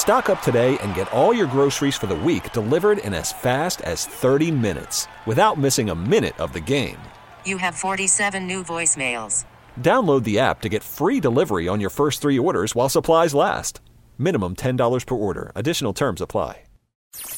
[0.00, 3.82] Stock up today and get all your groceries for the week delivered in as fast
[3.82, 6.96] as 30 minutes without missing a minute of the game.
[7.44, 9.44] You have 47 new voicemails.
[9.78, 13.82] Download the app to get free delivery on your first three orders while supplies last.
[14.16, 15.52] Minimum $10 per order.
[15.54, 16.60] Additional terms apply.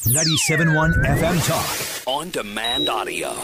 [0.05, 2.13] 97.1 FM Talk.
[2.13, 3.35] On demand audio.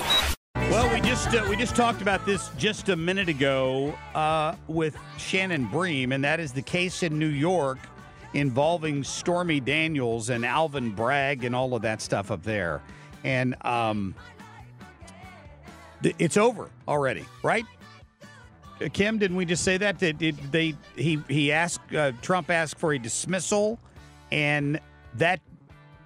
[0.56, 4.95] Well, we just uh, we just talked about this just a minute ago uh, with
[5.17, 7.80] Shannon Bream, and that is the case in New York
[8.33, 12.81] involving Stormy Daniels and Alvin Bragg and all of that stuff up there.
[13.23, 14.16] And um,
[16.03, 17.66] th- it's over already, right?
[18.81, 19.97] Uh, Kim, didn't we just say that?
[19.97, 23.80] Did, did they he he asked uh, Trump asked for a dismissal,
[24.31, 24.80] and
[25.16, 25.41] that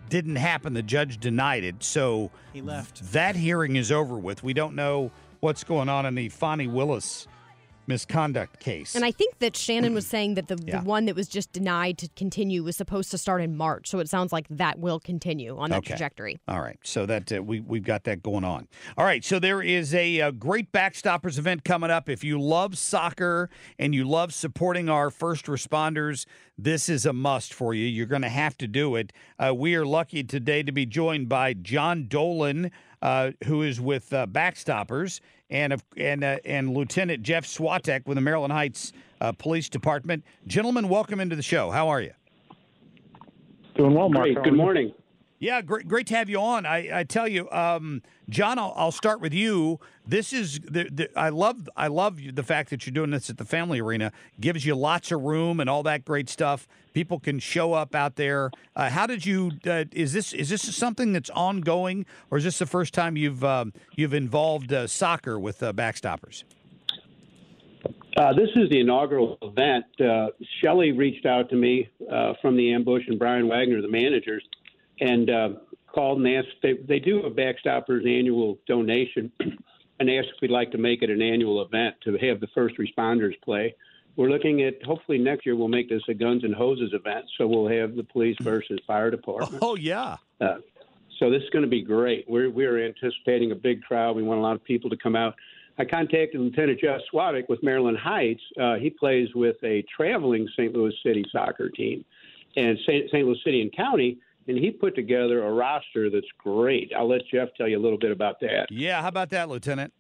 [0.10, 0.74] didn't happen.
[0.74, 3.12] The judge denied it, so He left.
[3.12, 4.44] That hearing is over with.
[4.44, 7.28] We don't know what's going on in the Fani Willis
[7.88, 8.96] misconduct case.
[8.96, 10.80] And I think that Shannon was saying that the, Yeah.
[10.80, 13.88] the one that was just denied to continue was supposed to start in March.
[13.90, 15.88] So it sounds like that will continue on that Okay.
[15.90, 16.40] trajectory.
[16.48, 18.68] All right, so that uh, we we've got that going on.
[18.98, 22.10] All right, so there is a, uh great backstoppers event coming up.
[22.10, 26.26] If you love soccer and you love supporting our first responders,
[26.58, 27.86] this is a must for you.
[27.88, 29.12] You're going to have to do it.
[29.40, 32.72] Uh, we are lucky today to be joined by John Dolan,
[33.04, 38.16] uh, who is with uh, Backstoppers, and of and uh, and Lieutenant Jeff Swatek with
[38.16, 40.24] the Maryland Heights uh, Police Department.
[40.48, 41.70] Gentlemen, welcome into the show.
[41.70, 42.14] How are you?
[43.76, 44.24] Doing well, Mark.
[44.24, 44.36] Great.
[44.36, 44.58] How are Good you?
[44.58, 44.94] morning.
[45.44, 46.66] Yeah, great, great to have you on.
[46.66, 49.78] I, I tell you, um, John, I'll, I'll start with you.
[50.08, 53.38] This is the, the I love I love the fact that you're doing this at
[53.38, 54.14] the Family Arena.
[54.40, 56.66] Gives you lots of room and all that great stuff.
[56.94, 58.52] People can show up out there.
[58.74, 59.52] Uh, how did you?
[59.68, 63.44] Uh, is this is this something that's ongoing, or is this the first time you've
[63.44, 66.46] um, you've involved uh, soccer with uh, Backstoppers?
[68.16, 69.84] Uh, this is the inaugural event.
[70.00, 70.28] Uh,
[70.62, 71.90] Shelley reached out to me
[72.42, 74.42] from the ambush and Brian Wagner, the managers,
[75.04, 75.50] and uh,
[75.94, 76.56] called and asked.
[76.62, 81.10] They, they do a Backstoppers annual donation and asked if we'd like to make it
[81.10, 83.76] an annual event to have the first responders play.
[84.16, 87.48] We're looking at hopefully next year we'll make this a guns and hoses event, so
[87.48, 89.62] we'll have the police versus fire department.
[89.62, 90.18] Oh yeah.
[90.40, 90.58] Uh,
[91.20, 92.26] so this is going to be great.
[92.30, 94.16] We're we're anticipating a big crowd.
[94.16, 95.36] We want a lot of people to come out.
[95.80, 98.42] I contacted Lieutenant Jeff Swatek with Maryland Heights.
[98.62, 100.72] Uh, he plays with a traveling St.
[100.74, 102.06] Louis City soccer team,
[102.56, 103.10] and St.
[103.10, 103.26] St.
[103.26, 106.92] Louis City and County, and he put together a roster that's great.
[106.98, 108.68] I'll let Jeff tell you a little bit about that.
[108.70, 109.94] Yeah, how about that, Lieutenant?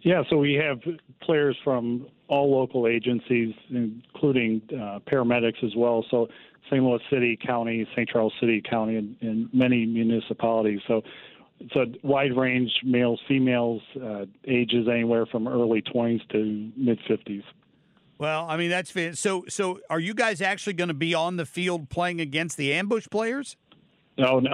[0.00, 0.78] Yeah, so we have
[1.22, 6.04] players from all local agencies, including uh, paramedics as well.
[6.10, 6.28] So
[6.70, 6.82] St.
[6.82, 8.08] Louis City County, St.
[8.08, 10.80] Charles City County, and, and many municipalities.
[10.86, 11.02] So
[11.60, 17.42] it's a wide range, males, females, uh, ages anywhere from early 20s to mid 50s.
[18.18, 19.44] Well, I mean that's fan- so.
[19.48, 23.06] So, are you guys actually going to be on the field playing against the ambush
[23.10, 23.56] players?
[24.18, 24.50] No, no,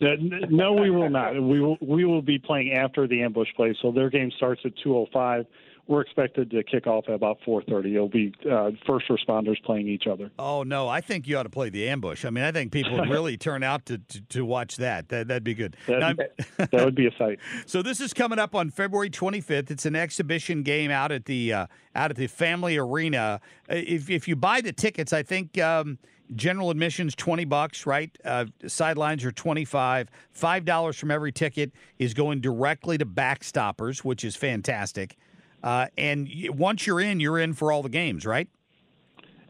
[0.50, 1.34] no, we will not.
[1.40, 3.76] We will we will be playing after the ambush play.
[3.80, 5.46] So their game starts at 2:05.
[5.88, 7.94] We're expected to kick off at about 4:30.
[7.94, 10.30] It'll be uh, first responders playing each other.
[10.38, 12.24] Oh no, I think you ought to play the ambush.
[12.24, 15.08] I mean, I think people would really turn out to, to, to watch that.
[15.08, 15.28] that.
[15.28, 15.76] That'd be good.
[15.88, 16.36] Now, That,
[16.70, 17.40] that would be a sight.
[17.66, 19.70] so this is coming up on February 25th.
[19.70, 21.66] It's an exhibition game out at the uh,
[21.96, 23.40] out at the Family Arena.
[23.68, 25.98] Uh, If if you buy the tickets, I think um,
[26.34, 28.16] general admissions 20 bucks, right?
[28.24, 30.08] Uh, sidelines are 25.
[30.30, 35.16] Five dollars from every ticket is going directly to Backstoppers, which is fantastic.
[35.62, 38.48] Uh, and once you're in, you're in for all the games, right?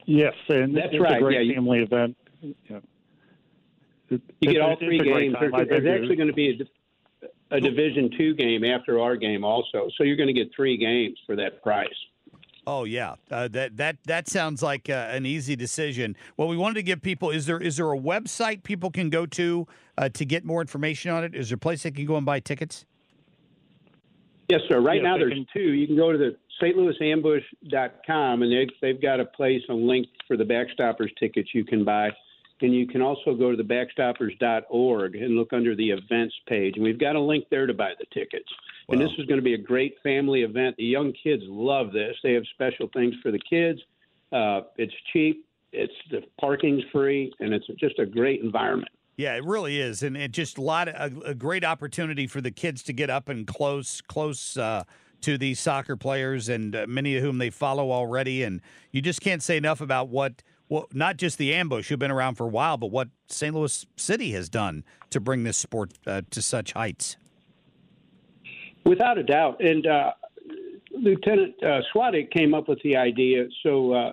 [0.05, 2.17] Yes, and That's it's right, a great yeah, you- family event.
[2.41, 2.51] Yeah.
[2.77, 2.83] It-
[4.11, 5.35] You it's get all three games.
[5.35, 5.41] time.
[5.41, 6.61] There's, I've there's been to- actually going to be
[7.51, 10.77] a, a Division two game after our game also, so you're going to get three
[10.77, 11.89] games for that price.
[12.67, 16.17] Oh yeah, uh, that that that sounds like uh, an easy decision.
[16.37, 19.27] Well, we wanted to give people is there is there a website people can go
[19.27, 19.67] to
[19.99, 21.35] uh, to get more information on it?
[21.35, 22.85] Is there a place they can go and buy tickets?
[24.53, 24.81] Yes, sir.
[24.81, 25.73] Right Yes, now there's can- two.
[25.73, 30.37] You can go to the stlouisambush.com and they, they've got a place, a link for
[30.37, 32.11] the Backstoppers tickets you can buy.
[32.61, 36.75] And you can also go to the backstoppers.org and look under the events page.
[36.77, 38.49] And we've got a link there to buy the tickets.
[38.91, 40.77] And this is going to be a great family event.
[40.77, 42.15] The young kids love this.
[42.23, 43.81] They have special things for the kids.
[44.33, 45.47] Uh, it's cheap.
[45.73, 48.93] It's the parking's free, and it's just a great environment.
[49.23, 52.41] Yeah, it really is, and it just a lot of, a, a great opportunity for
[52.41, 54.83] the kids to get up and close close uh,
[55.21, 58.43] to these soccer players, and uh, many of whom they follow already.
[58.43, 58.61] And
[58.91, 62.35] you just can't say enough about what well, not just the ambush, who've been around
[62.35, 63.55] for a while, but what St.
[63.55, 67.17] Louis City has done to bring this sport uh, to such heights.
[68.85, 70.11] Without a doubt, and uh,
[70.91, 73.47] Lieutenant uh, Swatek came up with the idea.
[73.63, 74.13] So uh,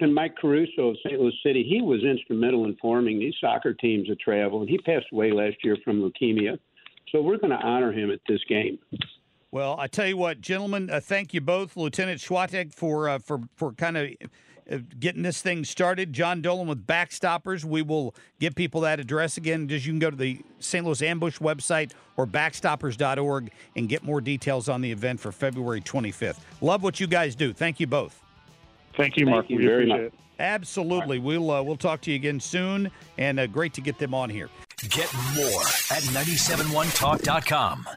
[0.00, 1.20] And Mike Caruso of St.
[1.20, 5.06] Louis City, he was instrumental in forming these soccer teams that travel, and he passed
[5.12, 6.58] away last year from leukemia.
[7.10, 8.78] So we're going to honor him at this game.
[9.50, 13.40] Well, I tell you what, gentlemen, uh, thank you both, Lieutenant Schwatek, for uh, for
[13.54, 14.08] for kind of
[14.70, 16.14] uh, getting this thing started.
[16.14, 17.62] John Dolan with Backstoppers.
[17.62, 19.68] We will give people that address again.
[19.68, 20.86] Just you can go to the St.
[20.86, 26.38] Louis Ambush website or backstoppers.org and get more details on the event for February 25th.
[26.62, 27.52] Love what you guys do.
[27.52, 28.21] Thank you both.
[28.96, 29.48] Thank you, Mark.
[29.48, 30.12] you we very appreciate much.
[30.12, 30.18] it.
[30.38, 31.18] Absolutely.
[31.18, 34.28] We'll uh, we'll talk to you again soon, and uh, great to get them on
[34.28, 34.48] here.
[34.90, 37.88] Get more at 971talk.com.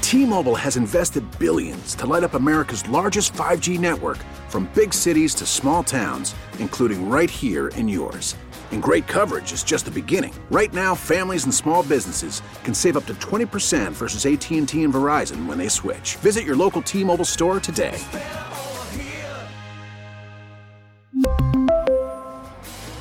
[0.00, 4.16] T-Mobile has invested billions to light up America's largest 5G network
[4.48, 8.34] from big cities to small towns, including right here in yours.
[8.72, 10.32] And great coverage is just the beginning.
[10.50, 15.46] Right now, families and small businesses can save up to 20% versus AT&T and Verizon
[15.46, 16.16] when they switch.
[16.16, 17.98] Visit your local T-Mobile store today.